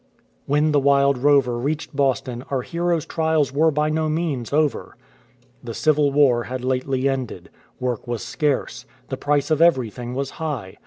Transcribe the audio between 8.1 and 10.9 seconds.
scarce; the price of everything was high.